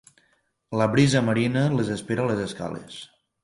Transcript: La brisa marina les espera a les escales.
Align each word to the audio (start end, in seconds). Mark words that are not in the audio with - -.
La 0.81 0.87
brisa 0.93 1.21
marina 1.29 1.65
les 1.77 1.95
espera 1.99 2.27
a 2.27 2.33
les 2.33 2.45
escales. 2.51 3.01